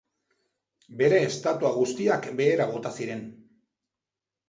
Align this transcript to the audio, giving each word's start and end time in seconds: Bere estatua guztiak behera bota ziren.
Bere 1.01 1.19
estatua 1.27 1.71
guztiak 1.77 2.29
behera 2.43 2.71
bota 2.75 2.97
ziren. 3.01 3.25